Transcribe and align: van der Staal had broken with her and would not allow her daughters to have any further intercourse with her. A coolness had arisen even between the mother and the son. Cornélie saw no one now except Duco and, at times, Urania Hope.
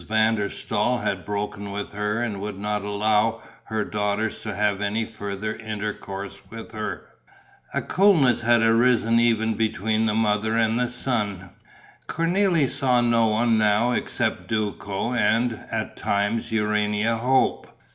van 0.07 0.33
der 0.33 0.49
Staal 0.49 0.97
had 1.01 1.23
broken 1.27 1.69
with 1.69 1.91
her 1.91 2.23
and 2.23 2.39
would 2.41 2.57
not 2.57 2.81
allow 2.81 3.39
her 3.65 3.85
daughters 3.85 4.39
to 4.39 4.55
have 4.55 4.81
any 4.81 5.05
further 5.05 5.53
intercourse 5.57 6.41
with 6.49 6.71
her. 6.71 7.05
A 7.71 7.83
coolness 7.83 8.41
had 8.41 8.63
arisen 8.63 9.19
even 9.19 9.53
between 9.53 10.07
the 10.07 10.15
mother 10.15 10.57
and 10.57 10.79
the 10.79 10.89
son. 10.89 11.51
Cornélie 12.07 12.67
saw 12.67 12.99
no 12.99 13.27
one 13.27 13.59
now 13.59 13.91
except 13.91 14.47
Duco 14.47 15.13
and, 15.13 15.53
at 15.71 15.95
times, 15.95 16.51
Urania 16.51 17.17
Hope. 17.17 17.67